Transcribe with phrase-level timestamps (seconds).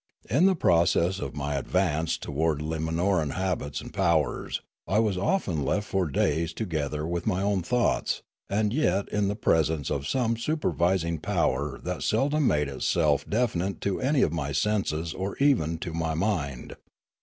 [0.31, 5.85] In the process of my advance towards Limanoran habits and powers, I was often left
[5.85, 11.19] for days together to my own thoughts, and yet in the presence of some supervising
[11.19, 16.15] power that seldom made itself definite to any of my senses or even to my
[16.15, 16.77] mind.